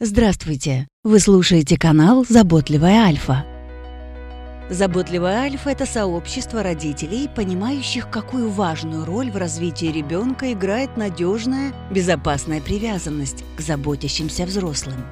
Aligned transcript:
Здравствуйте! 0.00 0.86
Вы 1.02 1.18
слушаете 1.18 1.76
канал 1.76 2.24
«Заботливая 2.28 3.00
Альфа». 3.00 3.44
«Заботливая 4.70 5.38
Альфа»– 5.38 5.70
это 5.72 5.86
сообщество 5.86 6.62
родителей, 6.62 7.28
понимающих, 7.28 8.08
какую 8.08 8.48
важную 8.48 9.04
роль 9.04 9.28
в 9.28 9.36
развитии 9.36 9.86
ребенка 9.86 10.52
играет 10.52 10.96
надежная, 10.96 11.74
безопасная 11.90 12.60
привязанность 12.60 13.42
к 13.56 13.60
заботящимся 13.60 14.46
взрослым. 14.46 15.04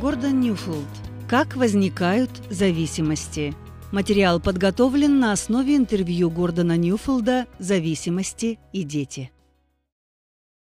Гордон 0.00 0.40
Ньюфилд. 0.40 0.88
Как 1.28 1.56
возникают 1.56 2.30
зависимости? 2.48 3.54
Материал 3.92 4.40
подготовлен 4.40 5.20
на 5.20 5.32
основе 5.32 5.76
интервью 5.76 6.30
Гордона 6.30 6.78
Ньюфилда 6.78 7.46
«Зависимости 7.58 8.58
и 8.72 8.84
дети». 8.84 9.30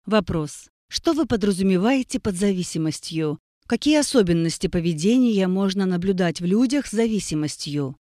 Вопрос. 0.06 0.68
Что 0.90 1.14
вы 1.14 1.28
подразумеваете 1.28 2.20
под 2.20 2.36
зависимостью? 2.36 3.40
Какие 3.68 4.00
особенности 4.00 4.66
поведения 4.66 5.48
можно 5.48 5.86
наблюдать 5.86 6.42
в 6.42 6.46
людях 6.46 6.88
с 6.88 6.92
зависимостью? 6.92 7.96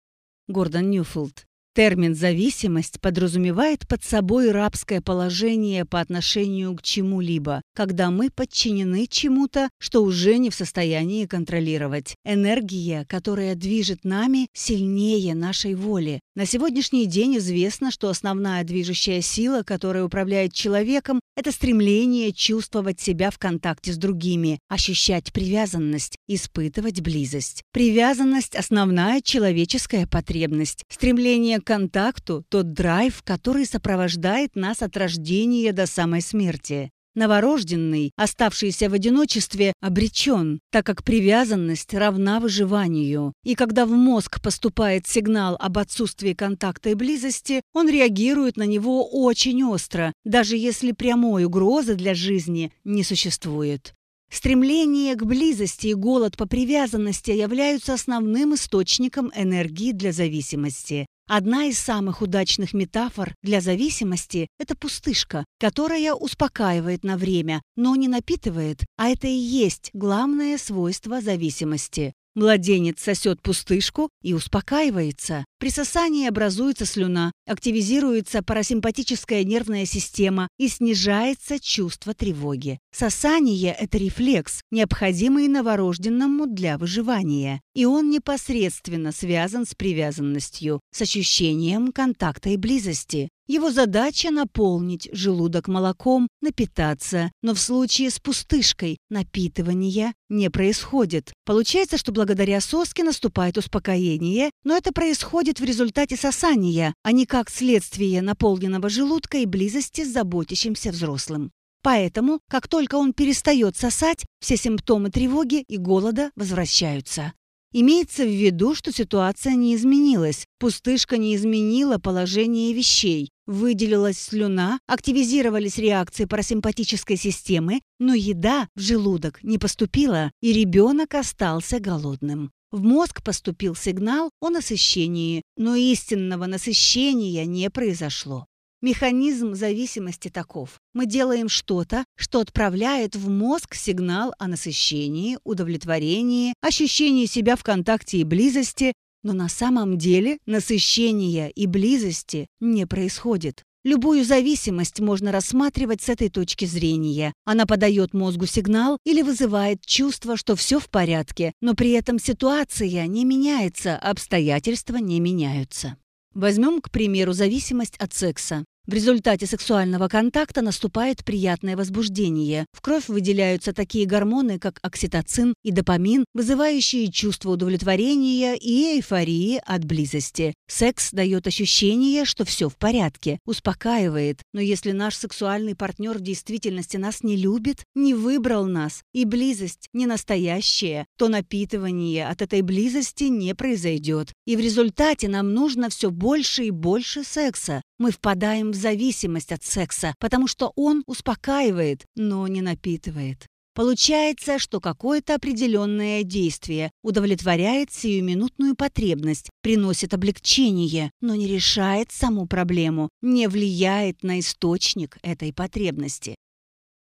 Гордон 0.47 0.89
Ньюфилд. 0.89 1.46
Термин 1.77 2.15
«зависимость» 2.15 2.99
подразумевает 2.99 3.87
под 3.87 4.03
собой 4.03 4.49
рабское 4.49 4.99
положение 4.99 5.85
по 5.85 5.99
отношению 5.99 6.75
к 6.75 6.81
чему-либо, 6.81 7.61
когда 7.75 8.09
мы 8.09 8.31
подчинены 8.31 9.05
чему-то, 9.05 9.69
что 9.79 10.01
уже 10.01 10.39
не 10.39 10.49
в 10.49 10.55
состоянии 10.55 11.27
контролировать. 11.27 12.15
Энергия, 12.25 13.05
которая 13.07 13.53
движет 13.53 14.05
нами, 14.05 14.47
сильнее 14.53 15.35
нашей 15.35 15.75
воли. 15.75 16.19
На 16.35 16.47
сегодняшний 16.47 17.05
день 17.05 17.37
известно, 17.37 17.91
что 17.91 18.09
основная 18.09 18.63
движущая 18.63 19.21
сила, 19.21 19.61
которая 19.61 20.03
управляет 20.03 20.53
человеком, 20.53 21.19
это 21.35 21.51
стремление 21.51 22.31
чувствовать 22.31 22.99
себя 22.99 23.29
в 23.29 23.37
контакте 23.37 23.93
с 23.93 23.97
другими, 23.97 24.57
ощущать 24.67 25.31
привязанность, 25.31 26.15
испытывать 26.27 27.01
близость. 27.01 27.61
Привязанность– 27.71 28.55
основная 28.55 29.21
человеческая 29.21 30.07
потребность. 30.07 30.83
Стремление 30.89 31.61
контакту 31.67 32.45
тот 32.47 32.71
драйв, 32.71 33.21
который 33.23 33.65
сопровождает 33.65 34.55
нас 34.55 34.81
от 34.81 34.95
рождения 34.95 35.73
до 35.73 35.85
самой 35.85 36.21
смерти. 36.21 36.91
Новорожденный, 37.13 38.11
оставшийся 38.15 38.89
в 38.89 38.93
одиночестве, 38.93 39.73
обречен, 39.81 40.61
так 40.71 40.85
как 40.85 41.03
привязанность 41.03 41.93
равна 41.93 42.39
выживанию. 42.39 43.33
И 43.43 43.55
когда 43.55 43.85
в 43.85 43.89
мозг 43.89 44.39
поступает 44.41 45.07
сигнал 45.07 45.57
об 45.59 45.77
отсутствии 45.77 46.33
контакта 46.33 46.91
и 46.91 46.93
близости, 46.93 47.61
он 47.73 47.89
реагирует 47.89 48.55
на 48.55 48.63
него 48.63 49.05
очень 49.05 49.61
остро, 49.63 50.13
даже 50.23 50.55
если 50.55 50.93
прямой 50.93 51.43
угрозы 51.43 51.95
для 51.95 52.13
жизни 52.13 52.71
не 52.85 53.03
существует. 53.03 53.96
Стремление 54.29 55.15
к 55.15 55.23
близости 55.23 55.87
и 55.87 55.93
голод 55.93 56.35
по 56.35 56.45
привязанности 56.45 57.31
являются 57.31 57.93
основным 57.93 58.55
источником 58.55 59.31
энергии 59.35 59.93
для 59.93 60.11
зависимости. 60.11 61.05
Одна 61.29 61.65
из 61.65 61.77
самых 61.77 62.21
удачных 62.21 62.73
метафор 62.73 63.35
для 63.41 63.59
зависимости– 63.59 64.47
это 64.59 64.75
пустышка, 64.75 65.43
которая 65.59 66.13
успокаивает 66.13 67.03
на 67.03 67.17
время, 67.17 67.61
но 67.75 67.95
не 67.95 68.07
напитывает, 68.07 68.85
а 68.97 69.09
это 69.09 69.27
и 69.27 69.31
есть 69.31 69.89
главное 69.93 70.57
свойство 70.57 71.19
зависимости. 71.19 72.13
Младенец 72.37 73.01
сосет 73.01 73.41
пустышку 73.41 74.11
и 74.21 74.35
успокаивается. 74.35 75.43
При 75.57 75.71
сосании 75.71 76.27
образуется 76.27 76.85
слюна, 76.85 77.31
активизируется 77.47 78.43
парасимпатическая 78.43 79.43
нервная 79.43 79.87
система 79.87 80.47
и 80.59 80.67
снижается 80.67 81.59
чувство 81.59 82.13
тревоги. 82.13 82.77
Сосание– 82.91 83.75
это 83.79 83.97
рефлекс, 83.97 84.61
необходимый 84.69 85.47
новорожденному 85.47 86.45
для 86.45 86.77
выживания. 86.77 87.59
И 87.73 87.85
он 87.85 88.11
непосредственно 88.11 89.11
связан 89.11 89.65
с 89.65 89.73
привязанностью, 89.73 90.79
с 90.93 91.01
ощущением 91.01 91.91
контакта 91.91 92.49
и 92.49 92.57
близости. 92.57 93.29
Его 93.47 93.71
задача– 93.71 94.29
наполнить 94.31 95.07
желудок 95.13 95.69
молоком, 95.69 96.27
напитаться, 96.41 97.31
но 97.41 97.53
в 97.53 97.59
случае 97.59 98.09
с 98.09 98.19
пустышкой 98.19 98.97
напитывания 99.09 100.13
не 100.27 100.49
происходит. 100.49 101.31
Получается, 101.45 101.97
что 101.97 102.11
благодаря 102.11 102.59
соске 102.59 103.05
наступает 103.05 103.57
успокоение, 103.57 104.51
но 104.65 104.75
это 104.75 104.91
происходит 104.91 105.61
в 105.61 105.63
результате 105.63 106.17
сосания, 106.17 106.93
а 107.03 107.13
не 107.13 107.25
как 107.25 107.49
следствие 107.49 108.21
наполненного 108.21 108.89
желудка 108.89 109.37
и 109.37 109.45
близости 109.45 110.03
с 110.03 110.11
заботящимся 110.11 110.91
взрослым. 110.91 111.51
Поэтому, 111.83 112.41
как 112.49 112.67
только 112.67 112.95
он 112.95 113.13
перестает 113.13 113.77
сосать, 113.77 114.25
все 114.41 114.57
симптомы 114.57 115.09
тревоги 115.09 115.63
и 115.69 115.77
голода 115.77 116.31
возвращаются. 116.35 117.31
Имеется 117.71 118.23
в 118.23 118.29
виду, 118.29 118.75
что 118.75 118.91
ситуация 118.91 119.53
не 119.53 119.75
изменилась, 119.75 120.45
пустышка 120.59 121.17
не 121.17 121.35
изменила 121.35 121.97
положение 121.97 122.73
вещей, 122.73 123.29
выделилась 123.47 124.19
слюна, 124.19 124.79
активизировались 124.85 125.77
реакции 125.77 126.25
парасимпатической 126.25 127.17
системы, 127.17 127.81
но 127.97 128.13
еда 128.13 128.67
в 128.75 128.81
желудок 128.81 129.41
не 129.41 129.57
поступила, 129.57 130.31
и 130.41 130.53
ребенок 130.53 131.15
остался 131.15 131.79
голодным. 131.79 132.51
В 132.69 132.83
мозг 132.83 133.23
поступил 133.23 133.75
сигнал 133.75 134.29
о 134.41 134.49
насыщении, 134.49 135.41
но 135.55 135.75
истинного 135.75 136.45
насыщения 136.45 137.45
не 137.45 137.69
произошло. 137.69 138.45
Механизм 138.81 139.55
зависимости 139.55 140.27
таков. 140.29 140.79
Мы 140.93 141.07
делаем 141.07 141.49
что-то, 141.49 142.05
что 142.15 142.41
отправляет 142.41 143.15
в 143.15 143.27
мозг 143.27 143.73
сигнал 143.73 144.35
о 144.37 144.47
насыщении, 144.47 145.39
удовлетворении, 145.43 146.53
ощущении 146.61 147.25
себя 147.25 147.55
в 147.55 147.63
контакте 147.63 148.19
и 148.19 148.23
близости, 148.23 148.93
но 149.23 149.33
на 149.33 149.49
самом 149.49 149.97
деле 149.97 150.37
насыщения 150.45 151.49
и 151.49 151.65
близости 151.65 152.47
не 152.59 152.85
происходит. 152.85 153.63
Любую 153.87 154.25
зависимость 154.25 154.99
можно 154.99 155.31
рассматривать 155.31 156.01
с 156.01 156.09
этой 156.09 156.29
точки 156.29 156.65
зрения. 156.65 157.33
Она 157.45 157.65
подает 157.65 158.13
мозгу 158.13 158.45
сигнал 158.45 158.97
или 159.05 159.21
вызывает 159.21 159.79
чувство, 159.85 160.35
что 160.35 160.57
все 160.57 160.79
в 160.79 160.89
порядке, 160.89 161.53
но 161.61 161.73
при 161.73 161.91
этом 161.91 162.19
ситуация 162.19 163.07
не 163.07 163.23
меняется, 163.23 163.95
обстоятельства 163.97 164.97
не 164.97 165.21
меняются. 165.21 165.95
Возьмем, 166.33 166.81
к 166.81 166.91
примеру, 166.91 167.31
зависимость 167.31 167.95
от 167.97 168.13
секса. 168.13 168.65
В 168.87 168.93
результате 168.93 169.45
сексуального 169.47 170.07
контакта 170.07 170.61
наступает 170.61 171.25
приятное 171.25 171.75
возбуждение. 171.75 172.65
В 172.71 172.79
кровь 172.79 173.09
выделяются 173.09 173.73
такие 173.73 174.05
гормоны, 174.05 174.59
как 174.59 174.79
окситоцин 174.81 175.55
и 175.61 175.71
допамин, 175.71 176.23
вызывающие 176.33 177.11
чувство 177.11 177.51
удовлетворения 177.51 178.55
и 178.55 178.95
эйфории 178.95 179.61
от 179.65 179.83
близости. 179.83 180.53
Секс 180.69 181.11
дает 181.11 181.47
ощущение, 181.47 182.23
что 182.23 182.45
все 182.45 182.69
в 182.69 182.77
порядке, 182.77 183.39
успокаивает. 183.45 184.39
Но 184.53 184.61
если 184.61 184.93
наш 184.93 185.17
сексуальный 185.17 185.75
партнер 185.75 186.17
в 186.17 186.21
действительности 186.21 186.95
нас 186.95 187.23
не 187.23 187.35
любит, 187.35 187.83
не 187.93 188.13
выбрал 188.13 188.67
нас, 188.67 189.01
и 189.13 189.25
близость 189.25 189.89
не 189.91 190.05
настоящая, 190.05 191.07
то 191.17 191.27
напитывание 191.27 192.25
от 192.25 192.41
этой 192.41 192.61
близости 192.61 193.25
не 193.25 193.53
произойдет. 193.53 194.31
И 194.45 194.55
в 194.55 194.61
результате 194.61 195.27
нам 195.27 195.53
нужно 195.53 195.89
все 195.89 196.09
больше 196.09 196.63
и 196.63 196.71
больше 196.71 197.25
секса. 197.25 197.81
Мы 197.99 198.11
впадаем 198.11 198.71
в 198.71 198.75
зависимость 198.75 199.51
от 199.51 199.63
секса, 199.63 200.13
потому 200.19 200.47
что 200.47 200.71
он 200.75 201.03
успокаивает, 201.07 202.05
но 202.15 202.47
не 202.47 202.61
напитывает. 202.61 203.47
Получается, 203.77 204.57
что 204.57 204.79
какое-то 204.79 205.35
определенное 205.35 206.23
действие 206.23 206.89
удовлетворяет 207.03 207.91
сиюминутную 207.91 208.75
потребность, 208.75 209.51
приносит 209.61 210.15
облегчение, 210.15 211.11
но 211.21 211.35
не 211.35 211.47
решает 211.47 212.11
саму 212.11 212.47
проблему, 212.47 213.09
не 213.21 213.47
влияет 213.47 214.23
на 214.23 214.39
источник 214.39 215.19
этой 215.21 215.53
потребности. 215.53 216.35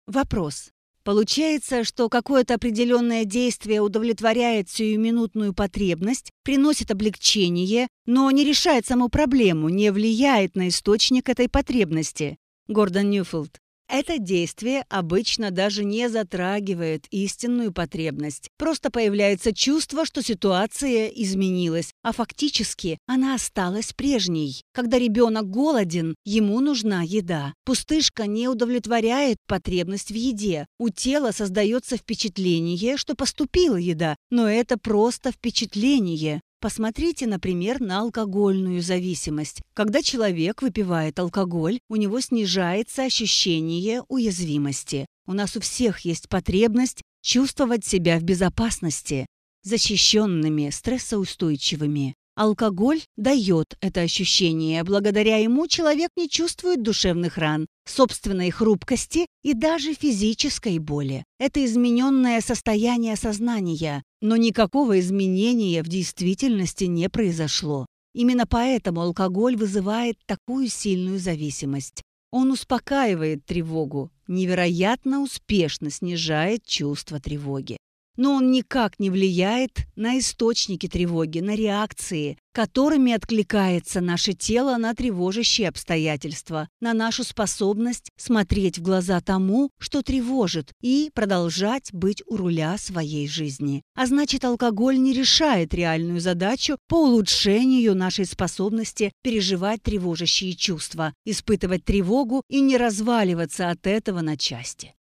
Вопрос. 0.07 0.71
Получается, 1.09 1.85
что 1.85 2.11
какое-то 2.11 2.53
определенное 2.53 3.25
действие 3.25 3.81
удовлетворяет 3.81 4.69
сиюминутную 4.69 5.55
потребность, 5.55 6.33
приносит 6.45 6.91
облегчение, 6.91 7.89
но 8.05 8.31
не 8.31 8.45
решает 8.45 8.85
саму 8.85 9.09
проблему, 9.09 9.71
не 9.71 9.91
влияет 9.91 10.55
на 10.55 10.69
источник 10.69 11.31
этой 11.31 11.49
потребности. 11.49 12.37
Гордон 12.67 13.09
Ньюфилд. 13.09 13.59
Это 13.89 14.19
действие 14.19 14.85
обычно 14.91 15.51
даже 15.51 15.83
не 15.83 16.11
затрагивает 16.11 17.07
истинную 17.11 17.73
потребность. 17.73 18.51
Просто 18.59 18.91
появляется 18.91 19.55
чувство, 19.55 20.05
что 20.05 20.23
ситуация 20.23 21.07
изменилась, 21.07 21.95
а 22.03 22.13
фактически 22.13 22.99
она 23.07 23.35
осталась 23.35 23.95
прежней. 23.95 24.63
Когда 24.75 24.99
ребенок 24.99 25.49
голоден, 25.49 26.15
ему 26.27 26.61
нужна 26.61 27.03
еда. 27.03 27.55
Пустышка 27.65 28.27
не 28.27 28.47
удовлетворяет 28.49 29.39
потребность 29.47 30.11
в 30.11 30.15
еде. 30.15 30.67
У 30.79 30.91
тела 30.91 31.33
создается 31.33 31.97
впечатление, 31.97 32.99
что 32.99 33.15
поступила 33.15 33.77
еда, 33.77 34.17
но 34.31 34.49
это 34.49 34.77
просто 34.79 35.33
впечатление. 35.33 36.43
Посмотрите, 36.61 37.29
например, 37.29 37.81
на 37.81 38.01
алкогольную 38.01 38.83
зависимость. 38.83 39.63
Когда 39.75 40.03
человек 40.03 40.61
выпивает 40.61 41.19
алкоголь, 41.21 41.79
у 41.89 41.95
него 41.95 42.21
снижается 42.21 43.05
ощущение 43.05 44.03
уязвимости. 44.09 45.07
У 45.27 45.35
нас 45.35 45.55
у 45.57 45.61
всех 45.61 46.01
есть 46.01 46.29
потребность 46.29 47.03
чувствовать 47.23 47.85
себя 47.85 48.19
в 48.19 48.25
безопасности, 48.25 49.27
защищенными, 49.63 50.71
стрессоустойчивыми. 50.71 52.15
Алкоголь 52.35 53.03
дает 53.17 53.77
это 53.81 54.01
ощущение. 54.01 54.83
Благодаря 54.83 55.37
ему 55.37 55.69
человек 55.69 56.11
не 56.17 56.29
чувствует 56.29 56.83
душевных 56.83 57.37
ран, 57.37 57.67
собственной 57.91 58.51
хрупкости 58.51 59.27
и 59.43 59.55
даже 59.55 59.95
физической 59.95 60.79
боли. 60.79 61.25
Это 61.39 61.65
измененное 61.65 62.41
состояние 62.41 63.17
сознания, 63.17 64.03
но 64.21 64.37
никакого 64.37 65.01
изменения 65.01 65.83
в 65.83 65.89
действительности 65.89 66.85
не 66.85 67.09
произошло. 67.09 67.87
Именно 68.15 68.47
поэтому 68.47 69.01
алкоголь 69.01 69.57
вызывает 69.57 70.19
такую 70.27 70.69
сильную 70.69 71.19
зависимость. 71.19 72.03
Он 72.31 72.51
успокаивает 72.51 73.47
тревогу, 73.47 74.11
невероятно 74.27 75.23
успешно 75.23 75.91
снижает 75.91 76.67
чувство 76.67 77.21
тревоги 77.21 77.78
но 78.19 78.35
он 78.35 78.51
никак 78.51 78.99
не 78.99 79.09
влияет 79.09 79.87
на 79.97 80.19
источники 80.19 80.89
тревоги, 80.89 81.39
на 81.39 81.55
реакции, 81.55 82.37
которыми 82.53 83.13
откликается 83.13 84.01
наше 84.01 84.33
тело 84.33 84.77
на 84.77 84.93
тревожащие 84.93 85.69
обстоятельства, 85.69 86.69
на 86.81 86.93
нашу 86.95 87.23
способность 87.23 88.11
смотреть 88.17 88.79
в 88.79 88.83
глаза 88.83 89.21
тому, 89.21 89.71
что 89.79 90.03
тревожит, 90.03 90.73
и 90.83 91.11
продолжать 91.15 91.93
быть 91.93 92.23
у 92.27 92.37
руля 92.37 92.77
своей 92.77 93.29
жизни. 93.29 93.83
А 93.95 94.07
значит, 94.07 94.45
алкоголь 94.45 94.99
не 94.99 95.13
решает 95.13 95.73
реальную 95.73 96.21
задачу 96.21 96.77
по 96.89 96.97
улучшению 96.97 97.95
нашей 97.95 98.27
способности 98.27 99.13
переживать 99.23 99.83
тревожащие 99.85 100.55
чувства, 100.55 101.15
испытывать 101.25 101.85
тревогу 101.85 102.43
и 102.49 102.61
не 102.61 102.77
разваливаться 102.77 103.71
от 103.71 103.87
этого 103.87 104.21
на 104.21 104.37
части. 104.37 104.97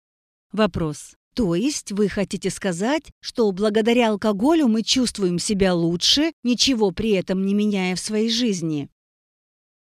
Вопрос. 0.53 1.15
То 1.37 1.55
есть 1.55 1.93
вы 1.93 2.09
хотите 2.09 2.49
сказать, 2.49 3.13
что 3.21 3.53
благодаря 3.53 4.09
алкоголю 4.09 4.69
мы 4.69 4.83
чувствуем 4.83 5.39
себя 5.39 5.75
лучше, 5.75 6.33
ничего 6.43 6.93
при 6.93 7.11
этом 7.11 7.45
не 7.45 7.53
меняя 7.53 7.95
в 7.95 8.01
своей 8.01 8.31
жизни? 8.31 8.89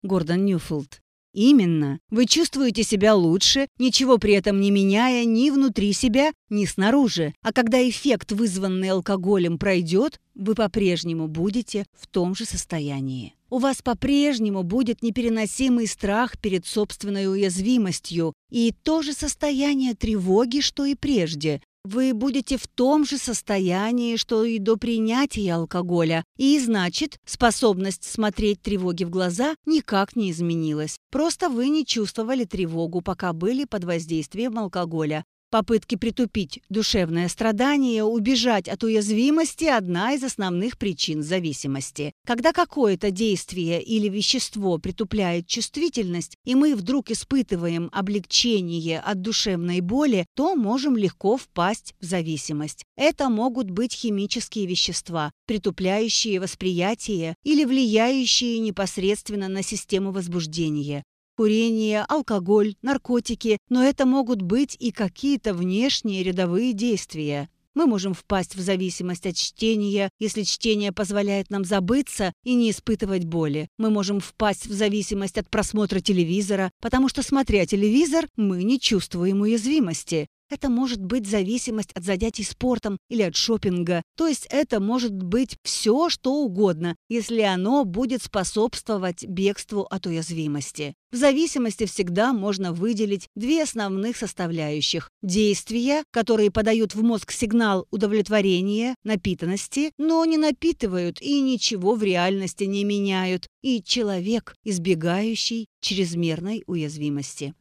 Гордон 0.02 0.44
Ньюфилд. 0.44 1.00
Именно. 1.32 2.00
Вы 2.10 2.26
чувствуете 2.26 2.82
себя 2.82 3.14
лучше, 3.14 3.68
ничего 3.78 4.18
при 4.18 4.32
этом 4.32 4.60
не 4.60 4.72
меняя 4.72 5.24
ни 5.24 5.50
внутри 5.50 5.92
себя, 5.92 6.32
ни 6.50 6.64
снаружи. 6.64 7.32
А 7.42 7.52
когда 7.52 7.78
эффект, 7.88 8.32
вызванный 8.32 8.90
алкоголем, 8.90 9.56
пройдет, 9.56 10.18
вы 10.34 10.56
по-прежнему 10.56 11.28
будете 11.28 11.84
в 11.92 12.08
том 12.08 12.34
же 12.34 12.44
состоянии. 12.44 13.35
У 13.48 13.58
вас 13.58 13.80
по-прежнему 13.80 14.64
будет 14.64 15.02
непереносимый 15.02 15.86
страх 15.86 16.36
перед 16.38 16.66
собственной 16.66 17.30
уязвимостью 17.30 18.34
и 18.50 18.74
то 18.82 19.02
же 19.02 19.12
состояние 19.12 19.94
тревоги, 19.94 20.60
что 20.60 20.84
и 20.84 20.96
прежде. 20.96 21.60
Вы 21.84 22.14
будете 22.14 22.56
в 22.56 22.66
том 22.66 23.04
же 23.04 23.16
состоянии, 23.16 24.16
что 24.16 24.44
и 24.44 24.58
до 24.58 24.76
принятия 24.76 25.54
алкоголя, 25.54 26.24
и, 26.36 26.58
значит, 26.58 27.18
способность 27.24 28.02
смотреть 28.02 28.60
тревоги 28.60 29.04
в 29.04 29.10
глаза 29.10 29.54
никак 29.66 30.16
не 30.16 30.32
изменилась. 30.32 30.96
Просто 31.12 31.48
вы 31.48 31.68
не 31.68 31.86
чувствовали 31.86 32.44
тревогу, 32.44 33.02
пока 33.02 33.32
были 33.32 33.64
под 33.64 33.84
воздействием 33.84 34.58
алкоголя. 34.58 35.24
Попытки 35.56 35.94
притупить 35.94 36.60
душевное 36.68 37.28
страдание, 37.28 38.04
убежать 38.04 38.68
от 38.68 38.84
уязвимости– 38.84 39.64
одна 39.64 40.12
из 40.12 40.22
основных 40.22 40.76
причин 40.76 41.22
зависимости. 41.22 42.12
Когда 42.26 42.52
какое-то 42.52 43.10
действие 43.10 43.82
или 43.82 44.10
вещество 44.10 44.76
притупляет 44.76 45.46
чувствительность, 45.46 46.36
и 46.44 46.54
мы 46.54 46.74
вдруг 46.74 47.10
испытываем 47.10 47.88
облегчение 47.90 49.00
от 49.00 49.22
душевной 49.22 49.80
боли, 49.80 50.26
то 50.34 50.56
можем 50.56 50.94
легко 50.94 51.38
впасть 51.38 51.94
в 52.02 52.04
зависимость. 52.04 52.84
Это 52.94 53.30
могут 53.30 53.70
быть 53.70 53.94
химические 53.94 54.66
вещества, 54.66 55.32
притупляющие 55.46 56.38
восприятие 56.38 57.34
или 57.44 57.64
влияющие 57.64 58.58
непосредственно 58.58 59.48
на 59.48 59.62
систему 59.62 60.12
возбуждения 60.12 61.02
курение, 61.36 62.04
алкоголь, 62.08 62.74
наркотики, 62.82 63.58
но 63.68 63.84
это 63.84 64.06
могут 64.06 64.42
быть 64.42 64.76
и 64.78 64.90
какие-то 64.90 65.54
внешние 65.54 66.22
рядовые 66.22 66.72
действия. 66.72 67.48
Мы 67.76 67.86
можем 67.86 68.14
впасть 68.14 68.56
в 68.56 68.60
зависимость 68.60 69.26
от 69.26 69.36
чтения, 69.36 70.08
если 70.18 70.44
чтение 70.44 70.92
позволяет 70.92 71.50
нам 71.50 71.62
забыться 71.62 72.32
и 72.42 72.54
не 72.54 72.70
испытывать 72.70 73.26
боли. 73.26 73.68
Мы 73.76 73.90
можем 73.90 74.18
впасть 74.20 74.66
в 74.66 74.72
зависимость 74.72 75.36
от 75.36 75.50
просмотра 75.50 76.00
телевизора, 76.00 76.70
потому 76.80 77.10
что, 77.10 77.22
смотря 77.22 77.66
телевизор, 77.66 78.28
мы 78.36 78.64
не 78.64 78.80
чувствуем 78.80 79.42
уязвимости. 79.42 80.26
Это 80.48 80.68
может 80.68 81.02
быть 81.02 81.26
зависимость 81.26 81.92
от 81.92 82.04
занятий 82.04 82.44
спортом 82.44 82.98
или 83.08 83.22
от 83.22 83.34
шопинга. 83.34 84.02
То 84.16 84.28
есть 84.28 84.46
это 84.50 84.78
может 84.78 85.12
быть 85.12 85.56
все, 85.64 86.08
что 86.08 86.34
угодно, 86.34 86.94
если 87.08 87.40
оно 87.40 87.84
будет 87.84 88.22
способствовать 88.22 89.24
бегству 89.26 89.82
от 89.82 90.06
уязвимости. 90.06 90.94
В 91.10 91.16
зависимости 91.16 91.86
всегда 91.86 92.32
можно 92.32 92.72
выделить 92.72 93.28
две 93.34 93.62
основных 93.62 94.16
составляющих. 94.16 95.10
Действия, 95.22 96.04
которые 96.12 96.50
подают 96.52 96.94
в 96.94 97.02
мозг 97.02 97.32
сигнал 97.32 97.86
удовлетворения, 97.90 98.94
напитанности, 99.02 99.92
но 99.98 100.24
не 100.24 100.36
напитывают 100.36 101.20
и 101.20 101.40
ничего 101.40 101.94
в 101.94 102.02
реальности 102.02 102.64
не 102.64 102.84
меняют. 102.84 103.48
И 103.62 103.82
человек, 103.82 104.54
избегающий 104.62 105.66
чрезмерной 105.80 106.62
уязвимости. 106.66 107.54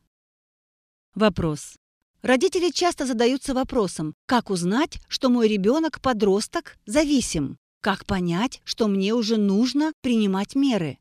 Вопрос. 1.16 1.78
Родители 2.26 2.72
часто 2.72 3.06
задаются 3.06 3.54
вопросом, 3.54 4.16
как 4.26 4.50
узнать, 4.50 5.00
что 5.08 5.30
мой 5.30 5.48
ребенок-подросток 5.48 6.80
зависим? 6.88 7.60
Как 7.82 8.08
понять, 8.08 8.62
что 8.64 8.88
мне 8.88 9.14
уже 9.14 9.38
нужно 9.38 9.94
принимать 10.02 10.56
меры? 10.56 10.98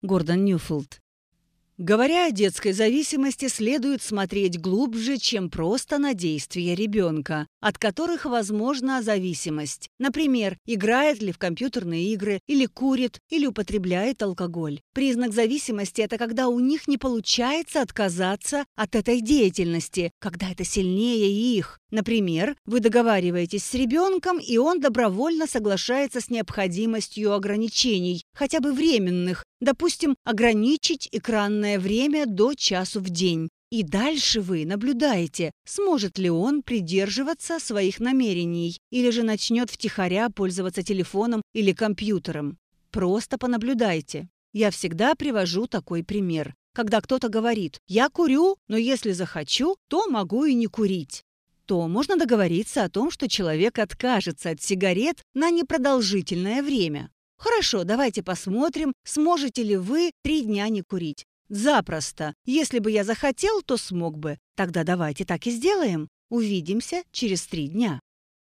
Гордон 0.00 0.46
Ньюфилд 0.46 1.02
Говоря 1.76 2.28
о 2.28 2.30
детской 2.30 2.72
зависимости, 2.72 3.48
следует 3.48 4.00
смотреть 4.00 4.58
глубже, 4.58 5.18
чем 5.18 5.50
просто 5.50 5.98
на 5.98 6.14
действия 6.14 6.74
ребенка, 6.74 7.46
от 7.60 7.78
которых 7.78 8.24
возможна 8.24 9.02
зависимость. 9.02 9.88
Например, 9.98 10.56
играет 10.66 11.20
ли 11.22 11.32
в 11.32 11.38
компьютерные 11.38 12.12
игры, 12.12 12.40
или 12.46 12.66
курит, 12.66 13.20
или 13.28 13.46
употребляет 13.46 14.22
алкоголь. 14.22 14.80
Признак 14.94 15.32
зависимости– 15.32 16.00
это 16.02 16.18
когда 16.18 16.48
у 16.48 16.60
них 16.60 16.88
не 16.88 16.98
получается 16.98 17.82
отказаться 17.82 18.64
от 18.76 18.94
этой 18.94 19.20
деятельности, 19.20 20.12
когда 20.18 20.50
это 20.50 20.64
сильнее 20.64 21.30
их. 21.30 21.78
Например, 21.90 22.54
вы 22.66 22.80
договариваетесь 22.80 23.64
с 23.64 23.74
ребенком, 23.74 24.38
и 24.38 24.58
он 24.58 24.80
добровольно 24.80 25.46
соглашается 25.46 26.20
с 26.20 26.28
необходимостью 26.28 27.32
ограничений, 27.32 28.24
хотя 28.34 28.60
бы 28.60 28.72
временных, 28.72 29.44
допустим, 29.60 30.14
ограничить 30.24 31.08
экранное 31.12 31.78
время 31.78 32.26
до 32.26 32.54
часу 32.54 33.00
в 33.00 33.08
день. 33.08 33.48
И 33.70 33.82
дальше 33.82 34.40
вы 34.40 34.64
наблюдаете, 34.64 35.50
сможет 35.66 36.18
ли 36.18 36.30
он 36.30 36.62
придерживаться 36.62 37.58
своих 37.58 38.00
намерений 38.00 38.78
или 38.90 39.10
же 39.10 39.22
начнет 39.22 39.70
втихаря 39.70 40.30
пользоваться 40.30 40.82
телефоном 40.82 41.42
или 41.52 41.72
компьютером. 41.72 42.56
Просто 42.90 43.36
понаблюдайте. 43.36 44.28
Я 44.54 44.70
всегда 44.70 45.14
привожу 45.14 45.66
такой 45.66 46.02
пример. 46.02 46.54
Когда 46.74 47.00
кто-то 47.00 47.28
говорит 47.28 47.78
«я 47.86 48.08
курю, 48.08 48.56
но 48.68 48.76
если 48.76 49.12
захочу, 49.12 49.76
то 49.88 50.08
могу 50.08 50.44
и 50.44 50.54
не 50.54 50.66
курить» 50.66 51.24
то 51.68 51.86
можно 51.86 52.16
договориться 52.16 52.82
о 52.82 52.88
том, 52.88 53.10
что 53.10 53.28
человек 53.28 53.78
откажется 53.78 54.48
от 54.48 54.62
сигарет 54.62 55.22
на 55.34 55.50
непродолжительное 55.50 56.62
время. 56.62 57.10
Хорошо, 57.36 57.84
давайте 57.84 58.22
посмотрим, 58.22 58.94
сможете 59.04 59.62
ли 59.62 59.76
вы 59.76 60.12
три 60.22 60.40
дня 60.40 60.66
не 60.70 60.80
курить. 60.80 61.26
Запросто. 61.48 62.34
Если 62.44 62.78
бы 62.78 62.90
я 62.90 63.04
захотел, 63.04 63.62
то 63.62 63.76
смог 63.76 64.18
бы. 64.18 64.38
Тогда 64.56 64.84
давайте 64.84 65.24
так 65.24 65.46
и 65.46 65.50
сделаем. 65.50 66.08
Увидимся 66.28 67.02
через 67.10 67.46
три 67.46 67.68
дня. 67.68 68.00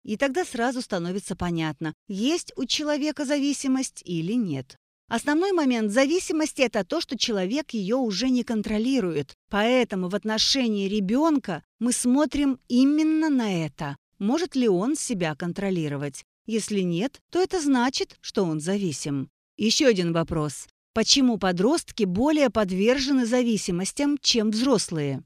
И 0.02 0.16
тогда 0.16 0.44
сразу 0.44 0.82
становится 0.82 1.34
понятно, 1.34 1.92
есть 2.06 2.52
у 2.56 2.64
человека 2.64 3.24
зависимость 3.24 4.02
или 4.04 4.34
нет. 4.34 4.76
Основной 5.08 5.52
момент 5.52 5.92
зависимости– 5.92 6.62
это 6.62 6.84
то, 6.84 7.00
что 7.00 7.18
человек 7.18 7.70
ее 7.72 7.96
уже 7.96 8.28
не 8.28 8.44
контролирует. 8.44 9.34
Поэтому 9.50 10.08
в 10.08 10.14
отношении 10.14 10.88
ребенка 10.88 11.62
мы 11.80 11.92
смотрим 11.92 12.58
именно 12.68 13.28
на 13.28 13.66
это. 13.66 13.96
Может 14.18 14.56
ли 14.56 14.68
он 14.68 14.96
себя 14.96 15.34
контролировать? 15.34 16.24
Если 16.46 16.80
нет, 16.80 17.20
то 17.30 17.40
это 17.40 17.60
значит, 17.60 18.16
что 18.20 18.44
он 18.44 18.60
зависим. 18.60 19.28
Еще 19.56 19.86
один 19.86 20.12
вопрос. 20.12 20.66
Почему 20.96 21.36
подростки 21.36 22.04
более 22.04 22.48
подвержены 22.48 23.26
зависимостям, 23.26 24.16
чем 24.18 24.50
взрослые? 24.50 25.22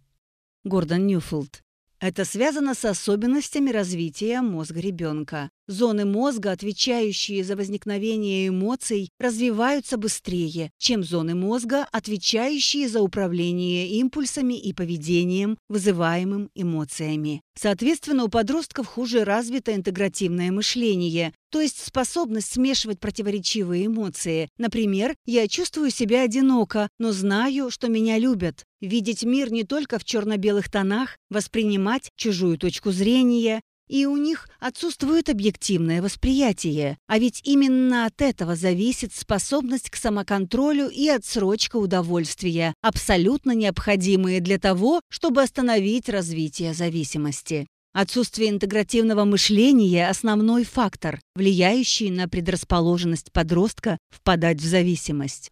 Гордон 0.64 1.06
Ньюфилд. 1.06 1.62
Это 2.00 2.24
связано 2.24 2.74
с 2.74 2.84
особенностями 2.84 3.70
развития 3.70 4.40
мозга 4.40 4.80
ребенка. 4.80 5.48
Зоны 5.66 6.04
мозга, 6.04 6.52
отвечающие 6.52 7.44
за 7.44 7.56
возникновение 7.56 8.48
эмоций, 8.48 9.10
развиваются 9.18 9.96
быстрее, 9.96 10.70
чем 10.78 11.04
зоны 11.04 11.34
мозга, 11.34 11.86
отвечающие 11.92 12.88
за 12.88 13.00
управление 13.02 13.88
импульсами 13.88 14.54
и 14.54 14.72
поведением, 14.72 15.58
вызываемым 15.68 16.50
эмоциями. 16.54 17.42
Соответственно, 17.56 18.24
у 18.24 18.28
подростков 18.28 18.86
хуже 18.86 19.24
развито 19.24 19.74
интегративное 19.74 20.50
мышление, 20.50 21.34
то 21.50 21.60
есть 21.60 21.84
способность 21.84 22.52
смешивать 22.52 23.00
противоречивые 23.00 23.86
эмоции. 23.86 24.48
Например, 24.56 25.14
я 25.26 25.46
чувствую 25.46 25.90
себя 25.90 26.22
одиноко, 26.22 26.88
но 26.98 27.12
знаю, 27.12 27.70
что 27.70 27.88
меня 27.88 28.18
любят. 28.18 28.64
Видеть 28.80 29.24
мир 29.24 29.52
не 29.52 29.64
только 29.64 29.98
в 29.98 30.04
черно-белых 30.04 30.70
тонах, 30.70 31.18
воспринимать 31.28 32.10
чужую 32.16 32.56
точку 32.56 32.92
зрения, 32.92 33.60
и 33.90 34.06
у 34.06 34.16
них 34.16 34.48
отсутствует 34.60 35.28
объективное 35.28 36.00
восприятие. 36.00 36.96
А 37.08 37.18
ведь 37.18 37.40
именно 37.42 38.06
от 38.06 38.22
этого 38.22 38.54
зависит 38.54 39.12
способность 39.12 39.90
к 39.90 39.96
самоконтролю 39.96 40.88
и 40.88 41.08
отсрочка 41.08 41.76
удовольствия, 41.76 42.72
абсолютно 42.82 43.50
необходимые 43.50 44.40
для 44.40 44.60
того, 44.60 45.00
чтобы 45.10 45.42
остановить 45.42 46.08
развитие 46.08 46.72
зависимости. 46.72 47.66
Отсутствие 47.92 48.50
интегративного 48.50 49.24
мышления– 49.24 50.08
основной 50.10 50.62
фактор, 50.62 51.20
влияющий 51.34 52.10
на 52.10 52.28
предрасположенность 52.28 53.32
подростка 53.32 53.98
впадать 54.10 54.60
в 54.60 54.64
зависимость. 54.64 55.50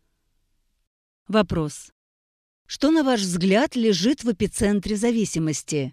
Вопрос. 1.27 1.91
Что, 2.67 2.93
на 2.93 3.03
ваш 3.03 3.23
взгляд, 3.23 3.75
лежит 3.75 4.23
в 4.23 4.31
эпицентре 4.31 4.95
зависимости? 4.95 5.93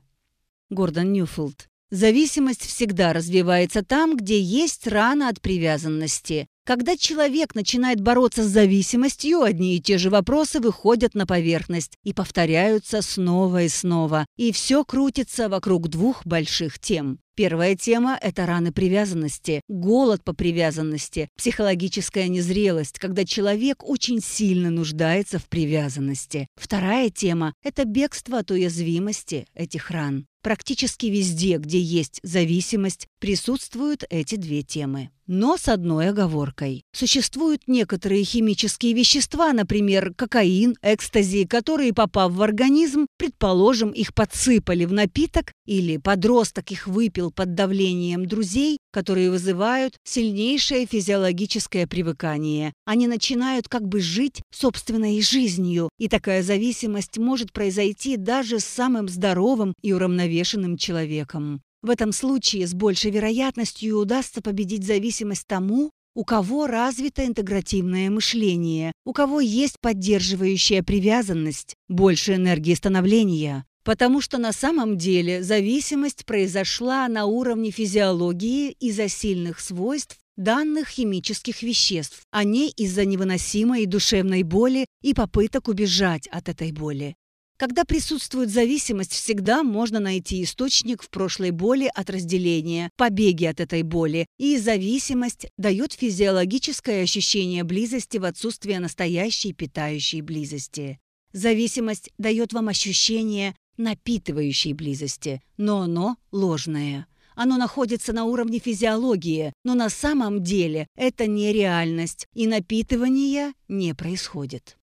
Гордон 0.69 1.11
Ньюфилд. 1.11 1.67
Зависимость 1.91 2.65
всегда 2.65 3.13
развивается 3.13 3.83
там, 3.83 4.17
где 4.17 4.39
есть 4.39 4.87
рана 4.87 5.29
от 5.29 5.39
привязанности. 5.39 6.47
Когда 6.65 6.97
человек 6.97 7.53
начинает 7.53 8.01
бороться 8.01 8.43
с 8.43 8.47
зависимостью, 8.47 9.43
одни 9.43 9.75
и 9.75 9.81
те 9.81 9.99
же 9.99 10.09
вопросы 10.09 10.59
выходят 10.59 11.13
на 11.13 11.27
поверхность 11.27 11.97
и 12.03 12.11
повторяются 12.11 13.03
снова 13.03 13.63
и 13.63 13.69
снова. 13.69 14.25
И 14.35 14.51
все 14.51 14.83
крутится 14.83 15.47
вокруг 15.47 15.89
двух 15.89 16.25
больших 16.25 16.79
тем. 16.79 17.19
Первая 17.35 17.75
тема– 17.75 18.17
это 18.21 18.45
раны 18.45 18.71
привязанности, 18.71 19.59
голод 19.67 20.23
по 20.23 20.31
привязанности, 20.31 21.27
психологическая 21.35 22.29
незрелость, 22.29 22.97
когда 22.97 23.25
человек 23.25 23.83
очень 23.83 24.21
сильно 24.21 24.69
нуждается 24.69 25.37
в 25.37 25.49
привязанности. 25.49 26.47
Вторая 26.55 27.09
тема– 27.09 27.53
это 27.61 27.83
бегство 27.83 28.39
от 28.39 28.51
уязвимости 28.51 29.47
этих 29.53 29.91
ран. 29.91 30.27
Практически 30.45 31.07
везде, 31.07 31.57
где 31.57 31.81
есть 31.81 32.19
зависимость, 32.21 33.07
присутствуют 33.19 34.03
эти 34.11 34.35
две 34.35 34.61
темы. 34.61 35.09
Но 35.25 35.57
с 35.57 35.67
одной 35.67 36.09
оговоркой. 36.09 36.83
Существуют 36.93 37.63
некоторые 37.65 38.23
химические 38.23 38.93
вещества, 38.93 39.53
например, 39.53 40.13
кокаин, 40.13 40.75
экстази, 40.83 41.47
которые, 41.47 41.93
попав 41.93 42.31
в 42.31 42.43
организм, 42.43 43.07
предположим, 43.17 43.89
их 43.89 44.13
подсыпали 44.13 44.85
в 44.85 44.93
напиток 44.93 45.51
или 45.65 45.97
подросток 45.97 46.71
их 46.71 46.85
выпил 46.85 47.24
под 47.31 47.55
давлением 47.55 48.25
друзей, 48.25 48.77
которые 48.91 49.31
вызывают 49.31 49.95
сильнейшее 50.03 50.85
физиологическое 50.85 51.87
привыкание. 51.87 52.73
Они 52.85 53.07
начинают 53.07 53.67
как 53.67 53.87
бы 53.87 53.99
жить 53.99 54.41
собственной 54.53 55.21
жизнью, 55.21 55.89
и 55.97 56.07
такая 56.07 56.43
зависимость 56.43 57.17
может 57.17 57.51
произойти 57.51 58.17
даже 58.17 58.59
с 58.59 58.65
самым 58.65 59.09
здоровым 59.09 59.73
и 59.81 59.93
уравновешенным 59.93 60.77
человеком. 60.77 61.61
В 61.81 61.89
этом 61.89 62.11
случае 62.11 62.65
с 62.65 62.73
большей 62.73 63.11
вероятностью 63.11 63.99
удастся 63.99 64.41
победить 64.41 64.85
зависимость 64.85 65.45
тому, 65.45 65.91
у 66.15 66.23
кого 66.23 66.65
развито 66.65 67.25
интегративное 67.25 68.09
мышление, 68.09 68.93
у 69.05 69.11
кого 69.11 69.41
есть 69.41 69.75
поддерживающая 69.81 70.81
привязанность, 70.81 71.75
больше 71.89 72.35
энергии 72.35 72.73
становления. 72.73 73.65
Потому 73.85 74.19
что 74.19 74.39
на 74.39 74.51
самом 74.51 74.97
деле 74.97 75.43
зависимость 75.43 76.25
произошла 76.25 77.07
на 77.07 77.25
уровне 77.25 77.69
физиологии 77.69 78.71
из-за 78.79 79.07
сильных 79.07 79.59
свойств 79.59 80.17
данных 80.35 80.89
химических 80.89 81.61
веществ, 81.61 82.23
а 82.31 82.43
не 82.43 82.69
из-за 82.69 83.05
невыносимой 83.05 83.85
душевной 83.85 84.41
боли 84.41 84.87
и 85.03 85.13
попыток 85.13 85.67
убежать 85.67 86.27
от 86.27 86.49
этой 86.49 86.71
боли. 86.71 87.15
Когда 87.57 87.85
присутствует 87.85 88.49
зависимость, 88.49 89.13
всегда 89.13 89.63
можно 89.63 89.99
найти 89.99 90.43
источник 90.43 91.03
в 91.03 91.09
прошлой 91.09 91.51
боли 91.51 91.89
от 91.93 92.09
разделения, 92.09 92.89
побеги 92.97 93.45
от 93.45 93.59
этой 93.61 93.83
боли, 93.83 94.25
и 94.39 94.57
зависимость 94.57 95.47
дает 95.57 95.93
физиологическое 95.93 97.03
ощущение 97.03 97.63
близости 97.63 98.17
в 98.17 98.25
отсутствие 98.25 98.79
настоящей 98.79 99.53
питающей 99.53 100.21
близости. 100.21 100.99
Зависимость 101.31 102.09
дает 102.17 102.51
вам 102.51 102.67
ощущение 102.69 103.55
напитывающей 103.77 104.73
близости, 104.73 105.41
но 105.57 105.81
оно 105.81 106.17
ложное. 106.31 107.07
Оно 107.35 107.57
находится 107.57 108.13
на 108.13 108.23
уровне 108.25 108.59
физиологии, 108.59 109.51
но 109.63 109.73
на 109.75 109.89
самом 109.89 110.41
деле 110.41 110.87
это 110.95 111.27
не 111.27 111.51
реальность, 111.51 112.27
и 112.33 112.47
напитывание 112.47 113.53
не 113.67 113.93
происходит. 113.93 114.77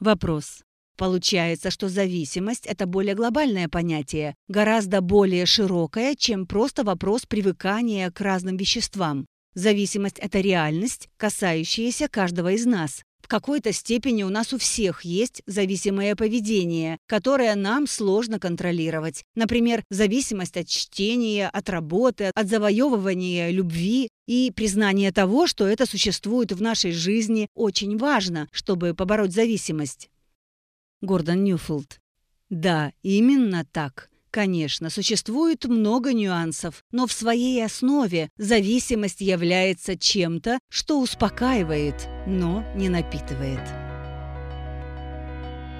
Вопрос. 0.00 0.62
Получается, 0.96 1.70
что 1.70 1.88
зависимость– 1.88 2.66
это 2.66 2.86
более 2.86 3.14
глобальное 3.14 3.68
понятие, 3.68 4.34
гораздо 4.48 5.02
более 5.02 5.44
широкое, 5.44 6.14
чем 6.14 6.46
просто 6.46 6.84
вопрос 6.84 7.26
привыкания 7.26 8.10
к 8.10 8.20
разным 8.20 8.56
веществам. 8.56 9.26
Зависимость– 9.54 10.18
это 10.20 10.40
реальность, 10.40 11.08
касающаяся 11.16 12.08
каждого 12.08 12.52
из 12.52 12.66
нас. 12.66 13.02
В 13.20 13.28
какой-то 13.28 13.72
степени 13.72 14.22
у 14.22 14.28
нас 14.28 14.52
у 14.52 14.58
всех 14.58 15.04
есть 15.04 15.42
зависимое 15.46 16.14
поведение, 16.14 16.98
которое 17.06 17.54
нам 17.56 17.86
сложно 17.86 18.38
контролировать. 18.38 19.24
Например, 19.34 19.82
зависимость 19.90 20.56
от 20.56 20.68
чтения, 20.68 21.48
от 21.48 21.68
работы, 21.68 22.30
от 22.34 22.48
завоевывания 22.48 23.50
любви 23.50 24.08
и 24.26 24.52
признание 24.54 25.10
того, 25.12 25.46
что 25.46 25.66
это 25.66 25.86
существует 25.86 26.52
в 26.52 26.62
нашей 26.62 26.92
жизни, 26.92 27.48
очень 27.54 27.96
важно, 27.98 28.48
чтобы 28.52 28.94
побороть 28.94 29.32
зависимость. 29.32 30.08
Гордон 31.00 31.44
Ньюфилд. 31.44 32.00
Да, 32.48 32.92
именно 33.02 33.64
так. 33.64 34.08
Конечно, 34.36 34.90
существует 34.90 35.64
много 35.64 36.12
нюансов, 36.12 36.84
но 36.92 37.06
в 37.06 37.12
своей 37.12 37.64
основе 37.64 38.28
зависимость 38.36 39.22
является 39.22 39.96
чем-то, 39.96 40.58
что 40.68 41.00
успокаивает, 41.00 42.06
но 42.26 42.62
не 42.74 42.90
напитывает. 42.90 43.62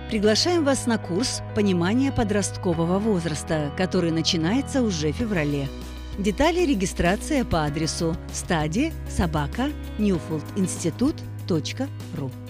Приглашаем 0.08 0.64
вас 0.64 0.86
на 0.86 0.96
курс 0.96 1.42
«Понимание 1.54 2.12
подросткового 2.12 2.98
возраста», 2.98 3.70
который 3.76 4.10
начинается 4.10 4.80
уже 4.80 5.12
в 5.12 5.16
феврале. 5.16 5.68
Детали 6.18 6.64
регистрация 6.64 7.44
по 7.44 7.66
адресу 7.66 8.16
стади 8.32 8.94
собака 9.10 9.70
newfoldinstitute.ru 9.98 12.45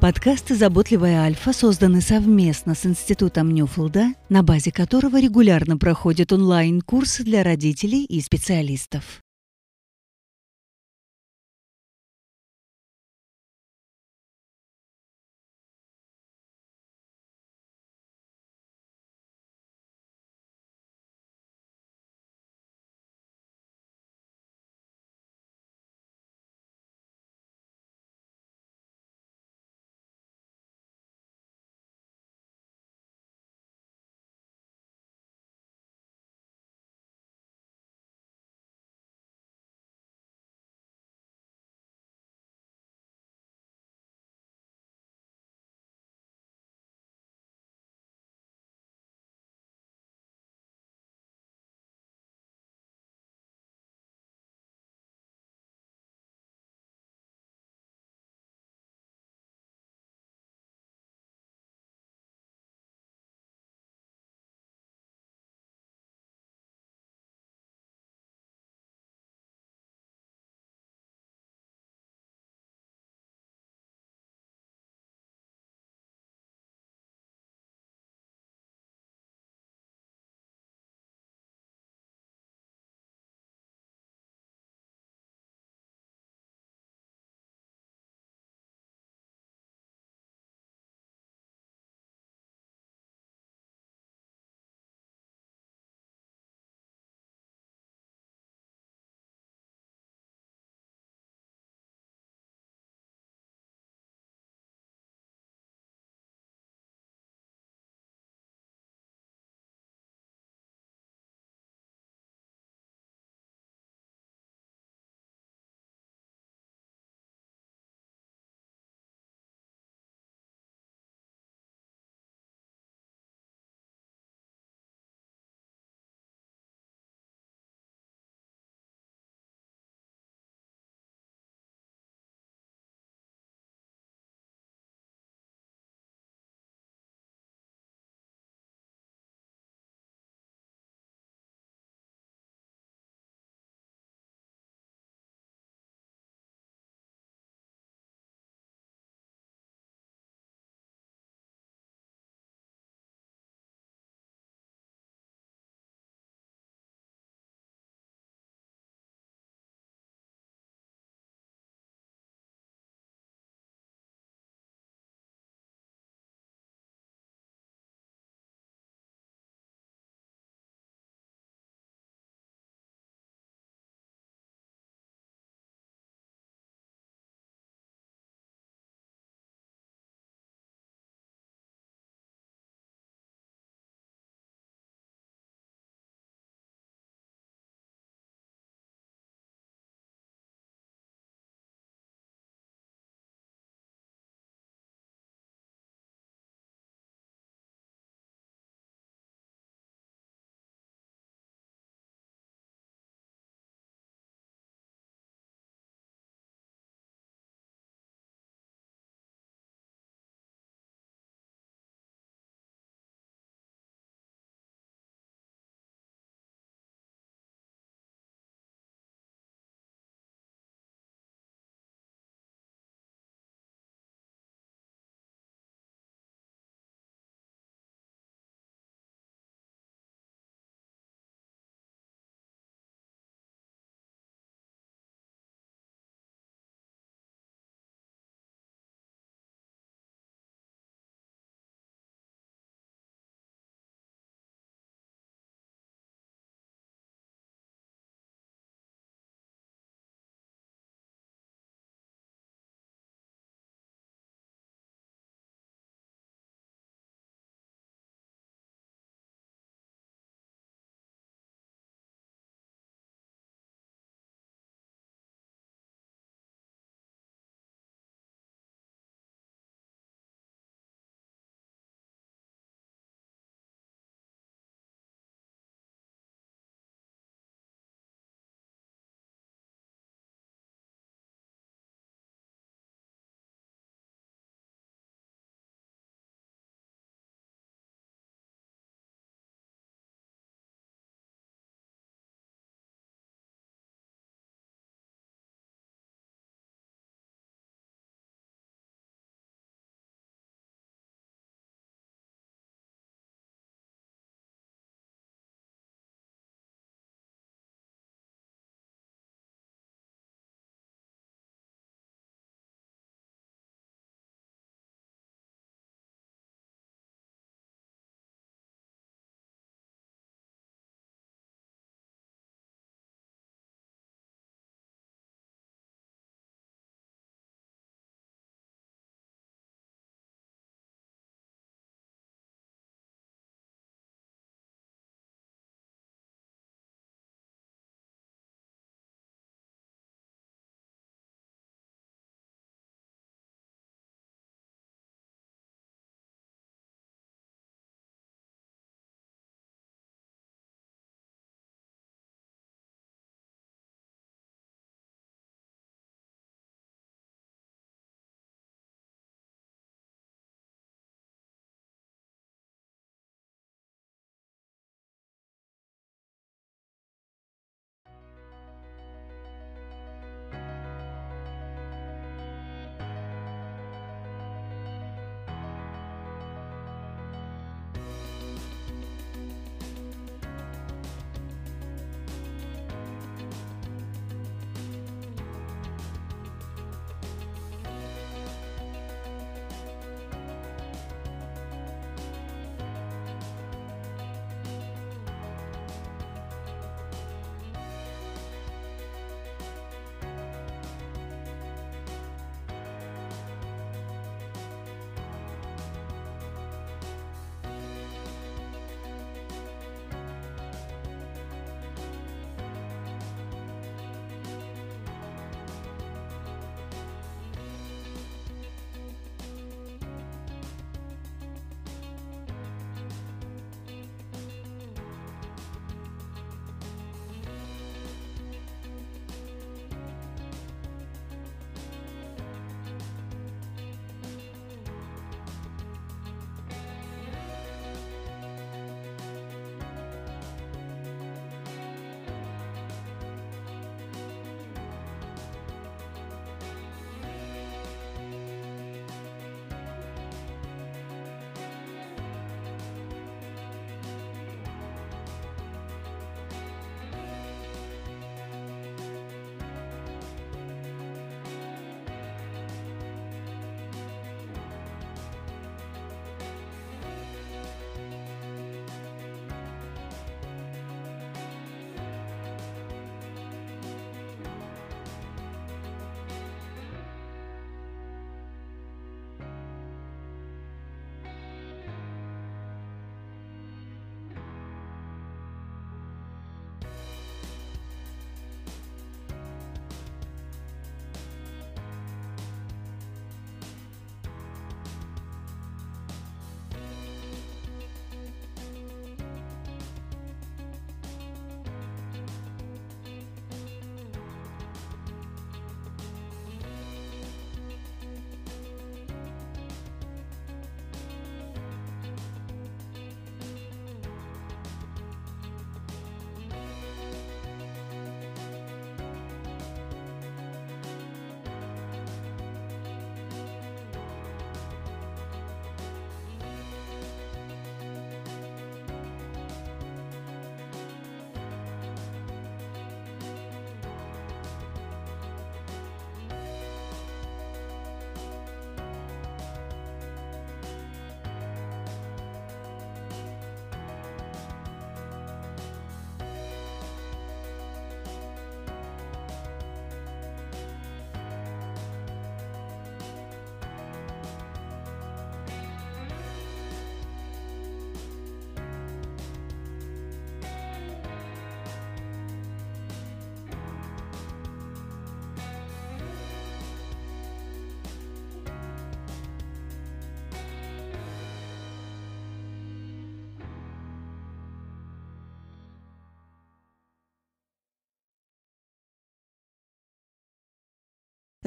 Подкасты 0.00 0.54
«Заботливая 0.54 1.22
Альфа» 1.22 1.54
созданы 1.54 2.02
совместно 2.02 2.74
с 2.74 2.84
Институтом 2.84 3.50
Ньюфилда, 3.50 4.08
на 4.28 4.42
базе 4.42 4.70
которого 4.70 5.18
регулярно 5.18 5.78
проходят 5.78 6.32
онлайн-курсы 6.34 7.24
для 7.24 7.42
родителей 7.42 8.04
и 8.04 8.20
специалистов. 8.20 9.22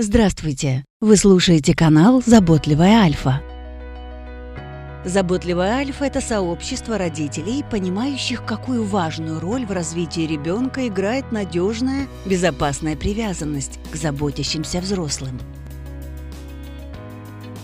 Здравствуйте! 0.02 0.86
Вы 1.02 1.18
слушаете 1.18 1.76
канал 1.76 2.24
«Заботливая 2.26 3.00
Альфа». 3.02 3.42
Заботливая 5.04 5.74
Альфа– 5.74 6.06
это 6.06 6.22
сообщество 6.22 6.98
родителей, 6.98 7.66
понимающих, 7.70 8.46
какую 8.46 8.86
важную 8.86 9.42
роль 9.42 9.66
в 9.66 9.74
развитии 9.74 10.22
ребенка 10.22 10.88
играет 10.88 11.34
надежная, 11.34 12.08
безопасная 12.26 12.96
привязанность 12.96 13.78
к 13.92 13.98
заботящимся 13.98 14.80
взрослым. 14.80 15.38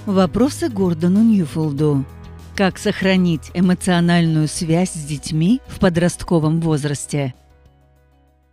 Вопросы 0.06 0.68
Гордону 0.68 1.24
Ньюфолду. 1.24 2.04
Как 2.54 2.78
сохранить 2.80 3.50
эмоциональную 3.54 4.50
связь 4.50 4.92
с 4.92 5.06
детьми 5.06 5.62
в 5.68 5.80
подростковом 5.80 6.60
возрасте– 6.60 7.34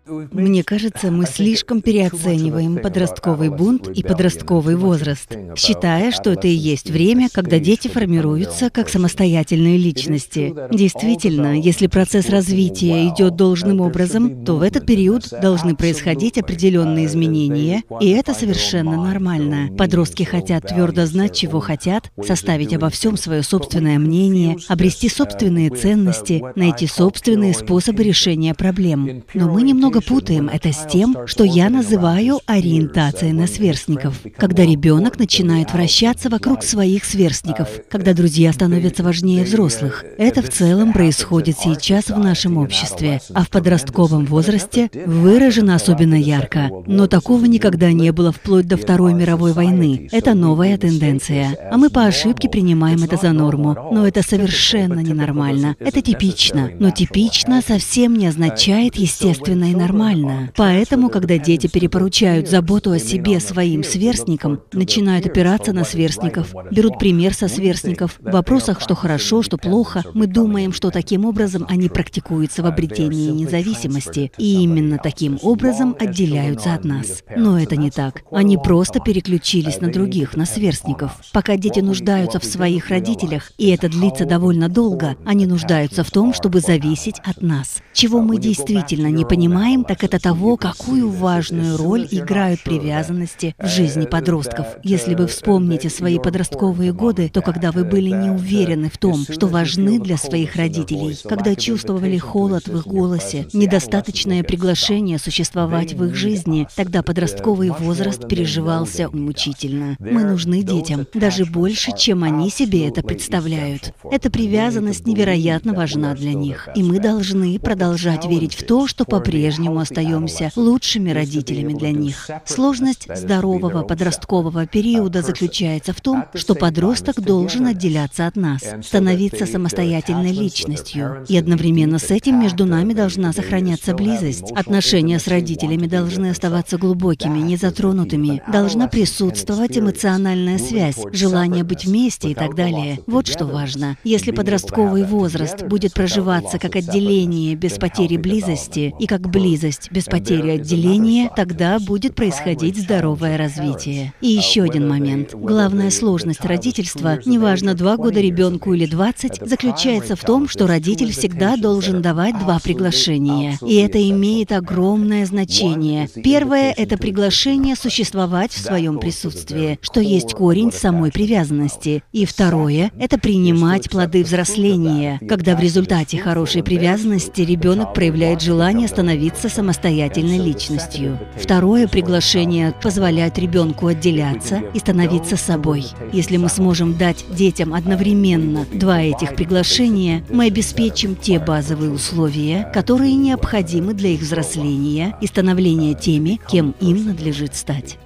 мне 0.04 0.64
кажется, 0.64 1.12
мы 1.12 1.26
слишком 1.26 1.80
переоцениваем 1.80 2.78
подростковый 2.78 3.50
бунт 3.50 3.88
и 3.88 4.02
подростковый 4.02 4.74
возраст, 4.74 5.36
считая, 5.56 6.10
что 6.10 6.32
это 6.32 6.48
и 6.48 6.54
есть 6.54 6.90
время, 6.90 7.28
когда 7.32 7.60
дети 7.60 7.86
формируются 7.86 8.68
как 8.70 8.88
самостоятельные 8.88 9.78
личности. 9.78 10.54
Действительно, 10.72 11.58
если 11.58 11.86
процесс 11.86 12.28
развития 12.30 13.08
идет 13.08 13.36
должным 13.36 13.80
образом, 13.80 14.44
то 14.44 14.56
в 14.56 14.62
этот 14.62 14.86
период 14.86 15.28
должны 15.40 15.76
происходить 15.76 16.36
определенные 16.36 17.06
изменения, 17.06 17.84
и 18.00 18.08
это 18.10 18.34
совершенно 18.34 18.96
нормально. 18.96 19.72
Подростки 19.76 20.24
хотят 20.24 20.66
твердо 20.66 21.06
знать, 21.06 21.36
чего 21.36 21.60
хотят, 21.60 22.10
составить 22.24 22.74
обо 22.74 22.90
всем 22.90 23.16
свое 23.16 23.44
собственное 23.44 24.00
мнение, 24.00 24.56
обрести 24.68 25.08
собственные 25.08 25.70
ценности, 25.70 26.42
найти 26.56 26.88
собственные 26.88 27.54
способы 27.54 28.02
решения 28.02 28.52
проблем. 28.52 29.22
Но 29.34 29.48
мы 29.48 29.62
немного 29.62 29.91
немного 29.92 30.00
путаем 30.00 30.48
это 30.48 30.72
с 30.72 30.86
тем, 30.90 31.16
что 31.26 31.44
я 31.44 31.68
называю 31.68 32.40
ориентацией 32.46 33.32
на 33.32 33.46
сверстников, 33.46 34.20
когда 34.38 34.64
ребенок 34.64 35.18
начинает 35.18 35.72
вращаться 35.72 36.30
вокруг 36.30 36.62
своих 36.62 37.04
сверстников, 37.04 37.68
когда 37.90 38.14
друзья 38.14 38.52
становятся 38.52 39.02
важнее 39.02 39.44
взрослых. 39.44 40.04
Это 40.16 40.40
в 40.42 40.48
целом 40.48 40.92
происходит 40.92 41.58
сейчас 41.58 42.06
в 42.06 42.18
нашем 42.18 42.56
обществе, 42.56 43.20
а 43.34 43.44
в 43.44 43.50
подростковом 43.50 44.24
возрасте 44.24 44.90
выражено 45.04 45.74
особенно 45.74 46.14
ярко. 46.14 46.70
Но 46.86 47.06
такого 47.06 47.44
никогда 47.44 47.92
не 47.92 48.12
было 48.12 48.32
вплоть 48.32 48.66
до 48.66 48.76
Второй 48.76 49.12
мировой 49.12 49.52
войны. 49.52 50.08
Это 50.10 50.34
новая 50.34 50.78
тенденция. 50.78 51.56
А 51.70 51.76
мы 51.76 51.90
по 51.90 52.04
ошибке 52.04 52.48
принимаем 52.48 53.02
это 53.02 53.16
за 53.16 53.32
норму. 53.32 53.76
Но 53.92 54.06
это 54.06 54.22
совершенно 54.22 55.00
ненормально. 55.00 55.76
Это 55.78 56.00
типично. 56.00 56.70
Но 56.78 56.90
типично 56.90 57.60
совсем 57.60 58.16
не 58.16 58.26
означает 58.26 58.96
естественное 58.96 59.81
нормально. 59.82 60.52
Поэтому, 60.56 61.08
когда 61.08 61.38
дети 61.38 61.66
перепоручают 61.66 62.48
заботу 62.48 62.92
о 62.92 62.98
себе 62.98 63.40
своим 63.40 63.82
сверстникам, 63.84 64.60
начинают 64.72 65.26
опираться 65.26 65.72
на 65.72 65.84
сверстников, 65.84 66.54
берут 66.70 66.98
пример 66.98 67.34
со 67.34 67.48
сверстников, 67.48 68.18
в 68.20 68.30
вопросах, 68.30 68.80
что 68.80 68.94
хорошо, 68.94 69.42
что 69.42 69.58
плохо, 69.58 70.04
мы 70.14 70.26
думаем, 70.26 70.72
что 70.72 70.90
таким 70.90 71.24
образом 71.24 71.66
они 71.68 71.88
практикуются 71.88 72.62
в 72.62 72.66
обретении 72.66 73.30
независимости, 73.30 74.32
и 74.38 74.62
именно 74.62 74.98
таким 74.98 75.38
образом 75.42 75.96
отделяются 75.98 76.74
от 76.74 76.84
нас. 76.84 77.24
Но 77.36 77.58
это 77.58 77.76
не 77.76 77.90
так. 77.90 78.22
Они 78.30 78.56
просто 78.56 79.00
переключились 79.00 79.80
на 79.80 79.90
других, 79.90 80.36
на 80.36 80.46
сверстников. 80.46 81.12
Пока 81.32 81.56
дети 81.56 81.80
нуждаются 81.80 82.38
в 82.38 82.44
своих 82.44 82.88
родителях, 82.88 83.52
и 83.58 83.70
это 83.70 83.88
длится 83.88 84.24
довольно 84.24 84.68
долго, 84.68 85.16
они 85.24 85.46
нуждаются 85.46 86.04
в 86.04 86.10
том, 86.10 86.34
чтобы 86.34 86.60
зависеть 86.60 87.16
от 87.24 87.42
нас. 87.42 87.82
Чего 87.92 88.20
мы 88.20 88.38
действительно 88.38 89.08
не 89.08 89.24
понимаем, 89.24 89.71
знаем, 89.72 89.84
так 89.84 90.04
это 90.04 90.18
того, 90.18 90.56
какую 90.56 91.10
важную 91.10 91.76
роль 91.76 92.06
играют 92.10 92.60
привязанности 92.62 93.54
в 93.58 93.66
жизни 93.66 94.04
подростков. 94.04 94.66
Если 94.82 95.14
вы 95.14 95.26
вспомните 95.26 95.88
свои 95.88 96.18
подростковые 96.18 96.92
годы, 96.92 97.30
то 97.32 97.40
когда 97.40 97.72
вы 97.72 97.84
были 97.84 98.10
не 98.10 98.30
уверены 98.30 98.90
в 98.90 98.98
том, 98.98 99.24
что 99.28 99.46
важны 99.46 99.98
для 99.98 100.18
своих 100.18 100.56
родителей, 100.56 101.16
когда 101.26 101.54
чувствовали 101.54 102.18
холод 102.18 102.68
в 102.68 102.76
их 102.76 102.86
голосе, 102.86 103.46
недостаточное 103.52 104.42
приглашение 104.42 105.18
существовать 105.18 105.94
в 105.94 106.04
их 106.04 106.14
жизни, 106.14 106.68
тогда 106.76 107.02
подростковый 107.02 107.70
возраст 107.70 108.28
переживался 108.28 109.08
мучительно. 109.10 109.96
Мы 109.98 110.24
нужны 110.24 110.62
детям 110.62 111.06
даже 111.14 111.46
больше, 111.46 111.92
чем 111.96 112.24
они 112.24 112.50
себе 112.50 112.88
это 112.88 113.02
представляют. 113.02 113.94
Эта 114.10 114.30
привязанность 114.30 115.06
невероятно 115.06 115.72
важна 115.72 116.14
для 116.14 116.34
них, 116.34 116.68
и 116.76 116.82
мы 116.82 117.00
должны 117.00 117.58
продолжать 117.58 118.26
верить 118.26 118.54
в 118.54 118.66
то, 118.66 118.86
что 118.86 119.04
по-прежнему 119.04 119.61
по-прежнему 119.62 119.80
остаемся 119.80 120.50
лучшими 120.56 121.10
родителями 121.10 121.74
для 121.74 121.92
них. 121.92 122.28
Сложность 122.44 123.08
здорового 123.14 123.82
подросткового 123.82 124.66
периода 124.66 125.22
заключается 125.22 125.92
в 125.92 126.00
том, 126.00 126.24
что 126.34 126.54
подросток 126.54 127.20
должен 127.20 127.66
отделяться 127.66 128.26
от 128.26 128.36
нас, 128.36 128.62
становиться 128.82 129.46
самостоятельной 129.46 130.32
личностью. 130.32 131.24
И 131.28 131.36
одновременно 131.36 131.98
с 131.98 132.10
этим 132.10 132.40
между 132.40 132.66
нами 132.66 132.94
должна 132.94 133.32
сохраняться 133.32 133.94
близость. 133.94 134.50
Отношения 134.52 135.18
с 135.18 135.28
родителями 135.28 135.86
должны 135.86 136.30
оставаться 136.30 136.78
глубокими, 136.78 137.38
незатронутыми. 137.38 138.42
Должна 138.50 138.88
присутствовать 138.88 139.78
эмоциональная 139.78 140.58
связь, 140.58 140.98
желание 141.12 141.64
быть 141.64 141.84
вместе 141.84 142.30
и 142.30 142.34
так 142.34 142.54
далее. 142.54 143.00
Вот 143.06 143.26
что 143.26 143.46
важно. 143.46 143.96
Если 144.04 144.32
подростковый 144.32 145.04
возраст 145.04 145.62
будет 145.64 145.94
проживаться 145.94 146.58
как 146.58 146.76
отделение 146.76 147.54
без 147.54 147.74
потери 147.74 148.16
близости 148.16 148.94
и 148.98 149.06
как 149.06 149.28
близость, 149.28 149.51
близость 149.52 149.90
без 149.92 150.04
потери 150.04 150.48
отделения, 150.50 151.30
тогда 151.36 151.78
будет 151.78 152.14
происходить 152.14 152.78
здоровое 152.78 153.36
развитие. 153.36 154.14
И 154.22 154.28
еще 154.28 154.62
один 154.62 154.88
момент. 154.88 155.34
Главная 155.34 155.90
сложность 155.90 156.42
родительства, 156.42 157.18
неважно, 157.26 157.74
два 157.74 157.98
года 157.98 158.18
ребенку 158.18 158.72
или 158.72 158.86
20, 158.86 159.46
заключается 159.46 160.16
в 160.16 160.20
том, 160.20 160.48
что 160.48 160.66
родитель 160.66 161.12
всегда 161.12 161.58
должен 161.58 162.00
давать 162.00 162.38
два 162.38 162.60
приглашения. 162.60 163.58
И 163.60 163.74
это 163.74 163.98
имеет 164.08 164.52
огромное 164.52 165.26
значение. 165.26 166.08
Первое– 166.24 166.72
это 166.76 166.96
приглашение 166.96 167.76
существовать 167.76 168.52
в 168.52 168.58
своем 168.58 168.98
присутствии, 168.98 169.78
что 169.82 170.00
есть 170.00 170.32
корень 170.32 170.72
самой 170.72 171.12
привязанности. 171.12 172.02
И 172.12 172.24
второе– 172.24 172.90
это 172.98 173.18
принимать 173.18 173.90
плоды 173.90 174.24
взросления, 174.24 175.20
когда 175.28 175.54
в 175.56 175.60
результате 175.60 176.16
хорошей 176.16 176.62
привязанности 176.62 177.42
ребенок 177.42 177.92
проявляет 177.92 178.40
желание 178.40 178.88
становиться 178.88 179.41
становиться 179.42 179.48
самостоятельной 179.48 180.38
личностью. 180.38 181.18
Второе 181.36 181.88
приглашение 181.88 182.72
позволяет 182.82 183.38
ребенку 183.38 183.88
отделяться 183.88 184.62
и 184.74 184.78
становиться 184.78 185.36
собой. 185.36 185.86
Если 186.12 186.36
мы 186.36 186.48
сможем 186.48 186.96
дать 186.96 187.24
детям 187.34 187.74
одновременно 187.74 188.66
два 188.72 189.00
этих 189.00 189.34
приглашения, 189.34 190.24
мы 190.30 190.46
обеспечим 190.46 191.16
те 191.16 191.38
базовые 191.38 191.90
условия, 191.90 192.70
которые 192.72 193.14
необходимы 193.14 193.94
для 193.94 194.10
их 194.10 194.20
взросления 194.20 195.16
и 195.20 195.26
становления 195.26 195.94
теми, 195.94 196.40
кем 196.48 196.74
им 196.80 197.06
надлежит 197.06 197.54
стать. 197.54 197.98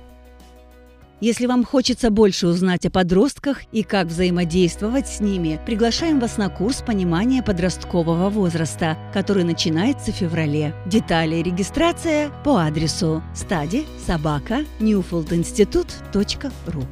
Если 1.20 1.46
вам 1.46 1.64
хочется 1.64 2.11
больше 2.11 2.46
узнать 2.46 2.85
о 2.85 2.90
подростках 2.90 3.62
и 3.72 3.83
как 3.83 4.09
взаимодействовать 4.09 5.09
с 5.09 5.20
ними, 5.20 5.59
приглашаем 5.64 6.20
вас 6.20 6.37
на 6.37 6.50
курс 6.50 6.83
понимания 6.87 7.42
подросткового 7.42 8.29
возраста, 8.29 8.98
который 9.14 9.44
начинается 9.44 10.12
в 10.12 10.16
феврале. 10.16 10.74
Детали 10.85 11.37
и 11.37 11.42
регистрация 11.42 12.29
по 12.44 12.59
адресу 12.59 13.22
стади 13.35 13.87
собака 14.07 14.66
newfoldinstitute.ru 14.79 16.85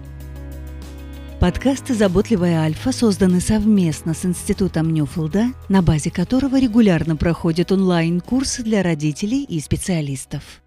Подкасты 1.38 1.92
«Заботливая 1.92 2.60
Альфа» 2.60 2.92
созданы 2.92 3.42
совместно 3.42 4.14
с 4.14 4.24
Институтом 4.24 4.94
Ньюфилда, 4.94 5.48
на 5.68 5.82
базе 5.82 6.10
которого 6.10 6.58
регулярно 6.58 7.16
проходят 7.16 7.70
онлайн-курсы 7.70 8.62
для 8.62 8.82
родителей 8.82 9.44
и 9.44 9.60
специалистов. 9.60 10.63